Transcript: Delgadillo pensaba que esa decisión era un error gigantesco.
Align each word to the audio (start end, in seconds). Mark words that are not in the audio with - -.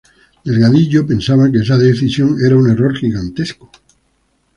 Delgadillo 0.45 1.05
pensaba 1.05 1.51
que 1.51 1.59
esa 1.59 1.77
decisión 1.77 2.35
era 2.43 2.55
un 2.57 2.67
error 2.71 2.97
gigantesco. 2.97 3.69